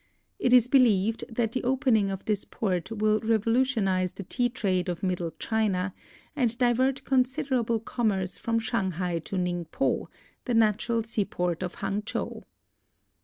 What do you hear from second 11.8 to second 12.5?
chow.